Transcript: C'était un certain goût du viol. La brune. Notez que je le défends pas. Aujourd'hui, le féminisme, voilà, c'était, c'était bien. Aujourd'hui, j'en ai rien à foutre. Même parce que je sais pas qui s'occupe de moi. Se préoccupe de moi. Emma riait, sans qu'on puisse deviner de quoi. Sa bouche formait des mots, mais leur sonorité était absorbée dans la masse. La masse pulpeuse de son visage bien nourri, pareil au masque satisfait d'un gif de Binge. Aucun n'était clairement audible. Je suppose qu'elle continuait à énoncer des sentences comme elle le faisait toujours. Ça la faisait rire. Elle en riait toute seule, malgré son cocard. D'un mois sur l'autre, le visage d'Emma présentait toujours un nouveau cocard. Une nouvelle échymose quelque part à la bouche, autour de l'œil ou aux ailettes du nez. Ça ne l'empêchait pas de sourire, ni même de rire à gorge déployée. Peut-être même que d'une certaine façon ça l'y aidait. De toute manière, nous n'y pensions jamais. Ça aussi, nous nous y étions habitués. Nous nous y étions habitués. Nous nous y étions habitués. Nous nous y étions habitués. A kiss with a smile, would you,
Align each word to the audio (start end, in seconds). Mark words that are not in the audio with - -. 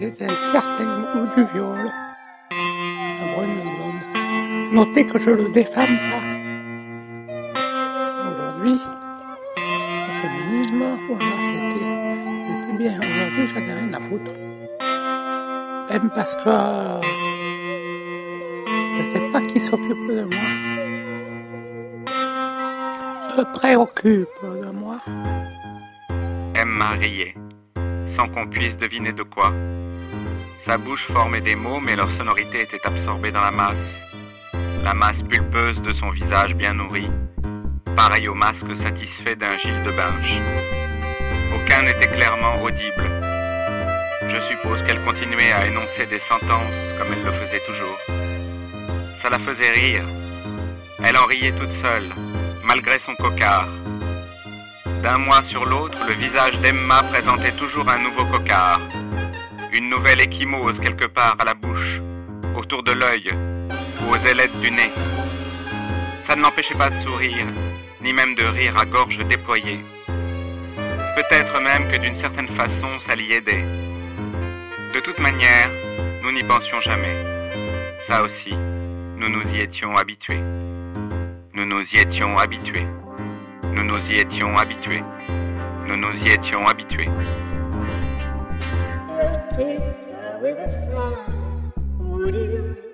C'était 0.00 0.24
un 0.24 0.36
certain 0.50 1.12
goût 1.12 1.26
du 1.36 1.44
viol. 1.52 1.92
La 2.50 3.34
brune. 3.34 4.70
Notez 4.72 5.04
que 5.04 5.18
je 5.18 5.28
le 5.28 5.50
défends 5.50 5.84
pas. 5.84 6.24
Aujourd'hui, 8.32 8.80
le 9.56 10.12
féminisme, 10.22 10.84
voilà, 11.06 11.36
c'était, 11.50 11.90
c'était 12.48 12.76
bien. 12.78 12.96
Aujourd'hui, 12.96 13.46
j'en 13.46 13.60
ai 13.60 13.74
rien 13.74 13.92
à 13.92 14.00
foutre. 14.00 14.32
Même 15.90 16.10
parce 16.14 16.34
que 16.36 16.50
je 18.96 19.02
sais 19.12 19.24
pas 19.32 19.40
qui 19.42 19.60
s'occupe 19.60 20.06
de 20.08 20.24
moi. 20.24 20.48
Se 23.36 23.42
préoccupe 23.58 24.28
de 24.42 24.70
moi. 24.70 24.96
Emma 26.54 26.90
riait, 26.92 27.34
sans 28.16 28.28
qu'on 28.28 28.46
puisse 28.46 28.78
deviner 28.78 29.12
de 29.12 29.24
quoi. 29.24 29.52
Sa 30.66 30.76
bouche 30.76 31.06
formait 31.12 31.40
des 31.40 31.54
mots, 31.56 31.80
mais 31.80 31.96
leur 31.96 32.10
sonorité 32.12 32.62
était 32.62 32.86
absorbée 32.86 33.32
dans 33.32 33.40
la 33.40 33.50
masse. 33.50 33.76
La 34.84 34.94
masse 34.94 35.22
pulpeuse 35.28 35.80
de 35.82 35.92
son 35.92 36.10
visage 36.10 36.54
bien 36.54 36.74
nourri, 36.74 37.08
pareil 37.96 38.28
au 38.28 38.34
masque 38.34 38.76
satisfait 38.76 39.36
d'un 39.36 39.56
gif 39.58 39.82
de 39.84 39.90
Binge. 39.90 40.40
Aucun 41.54 41.82
n'était 41.82 42.08
clairement 42.08 42.62
audible. 42.62 43.04
Je 44.28 44.40
suppose 44.48 44.82
qu'elle 44.86 45.02
continuait 45.04 45.52
à 45.52 45.66
énoncer 45.66 46.06
des 46.06 46.20
sentences 46.28 46.80
comme 46.98 47.12
elle 47.12 47.24
le 47.24 47.32
faisait 47.32 47.62
toujours. 47.66 47.98
Ça 49.22 49.30
la 49.30 49.38
faisait 49.38 49.72
rire. 49.72 50.04
Elle 51.02 51.16
en 51.16 51.26
riait 51.26 51.52
toute 51.52 51.72
seule, 51.82 52.08
malgré 52.64 52.98
son 53.00 53.14
cocard. 53.16 53.68
D'un 55.02 55.18
mois 55.18 55.42
sur 55.44 55.64
l'autre, 55.64 55.98
le 56.06 56.14
visage 56.14 56.58
d'Emma 56.60 57.02
présentait 57.04 57.52
toujours 57.52 57.88
un 57.88 57.98
nouveau 57.98 58.24
cocard. 58.26 58.80
Une 59.72 59.88
nouvelle 59.88 60.20
échymose 60.20 60.80
quelque 60.80 61.06
part 61.06 61.36
à 61.38 61.44
la 61.44 61.54
bouche, 61.54 62.00
autour 62.56 62.82
de 62.82 62.90
l'œil 62.90 63.30
ou 64.02 64.12
aux 64.12 64.26
ailettes 64.26 64.60
du 64.60 64.68
nez. 64.68 64.90
Ça 66.26 66.34
ne 66.34 66.42
l'empêchait 66.42 66.74
pas 66.74 66.90
de 66.90 66.96
sourire, 67.06 67.46
ni 68.00 68.12
même 68.12 68.34
de 68.34 68.42
rire 68.42 68.76
à 68.76 68.84
gorge 68.84 69.18
déployée. 69.28 69.78
Peut-être 71.14 71.60
même 71.60 71.88
que 71.88 71.98
d'une 71.98 72.20
certaine 72.20 72.48
façon 72.48 72.88
ça 73.06 73.14
l'y 73.14 73.32
aidait. 73.32 73.64
De 74.92 75.00
toute 75.00 75.20
manière, 75.20 75.70
nous 76.24 76.32
n'y 76.32 76.42
pensions 76.42 76.80
jamais. 76.80 77.14
Ça 78.08 78.24
aussi, 78.24 78.52
nous 79.18 79.28
nous 79.28 79.48
y 79.54 79.60
étions 79.60 79.96
habitués. 79.96 80.42
Nous 81.54 81.64
nous 81.64 81.82
y 81.92 81.98
étions 81.98 82.36
habitués. 82.38 82.86
Nous 83.72 83.84
nous 83.84 84.00
y 84.10 84.18
étions 84.18 84.56
habitués. 84.58 85.04
Nous 85.86 85.96
nous 85.96 86.14
y 86.24 86.30
étions 86.30 86.66
habitués. 86.66 87.08
A 89.20 89.54
kiss 89.54 89.98
with 90.40 90.58
a 90.58 90.86
smile, 90.86 91.72
would 91.98 92.34
you, 92.34 92.89